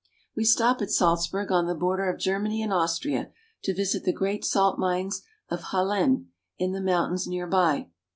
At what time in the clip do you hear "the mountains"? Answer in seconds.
6.71-7.27